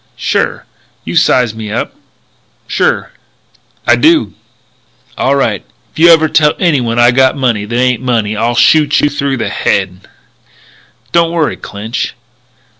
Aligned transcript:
"Sure." 0.17 0.65
"You 1.05 1.15
size 1.15 1.53
me 1.53 1.71
up?" 1.71 1.93
"I 2.79 3.95
do." 3.95 4.33
"All 5.15 5.35
right. 5.35 5.63
If 5.91 5.99
you 5.99 6.09
ever 6.09 6.27
tell 6.27 6.55
anyone 6.57 6.97
I 6.97 7.11
got 7.11 7.37
money 7.37 7.65
that 7.65 7.77
ain't 7.79 8.01
money 8.01 8.35
I'll 8.35 8.55
shoot 8.55 8.99
you 8.99 9.11
through 9.11 9.37
the 9.37 9.49
head." 9.49 10.07
"Don't 11.11 11.29
worry, 11.31 11.55
Clinch." 11.55 12.15